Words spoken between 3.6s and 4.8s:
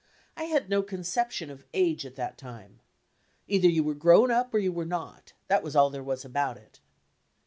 you were grown up or you